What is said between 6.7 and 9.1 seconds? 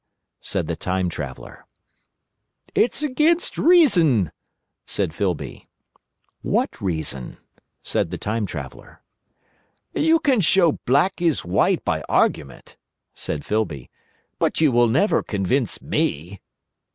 reason?" said the Time Traveller.